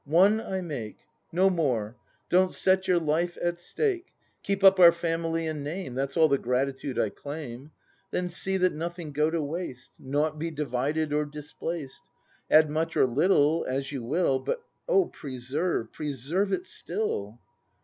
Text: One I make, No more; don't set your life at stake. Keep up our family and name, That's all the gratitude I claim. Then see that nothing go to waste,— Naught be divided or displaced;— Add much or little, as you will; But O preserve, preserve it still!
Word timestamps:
One 0.03 0.41
I 0.41 0.61
make, 0.61 0.97
No 1.31 1.51
more; 1.51 1.95
don't 2.27 2.51
set 2.51 2.87
your 2.87 2.97
life 2.99 3.37
at 3.39 3.59
stake. 3.59 4.07
Keep 4.41 4.63
up 4.63 4.79
our 4.79 4.91
family 4.91 5.45
and 5.45 5.63
name, 5.63 5.93
That's 5.93 6.17
all 6.17 6.27
the 6.27 6.39
gratitude 6.39 6.97
I 6.97 7.09
claim. 7.09 7.69
Then 8.09 8.27
see 8.27 8.57
that 8.57 8.73
nothing 8.73 9.11
go 9.11 9.29
to 9.29 9.43
waste,— 9.43 9.91
Naught 9.99 10.39
be 10.39 10.49
divided 10.49 11.13
or 11.13 11.23
displaced;— 11.25 12.09
Add 12.49 12.67
much 12.71 12.97
or 12.97 13.05
little, 13.05 13.63
as 13.69 13.91
you 13.91 14.01
will; 14.03 14.39
But 14.39 14.63
O 14.89 15.05
preserve, 15.05 15.91
preserve 15.93 16.51
it 16.51 16.65
still! 16.65 17.37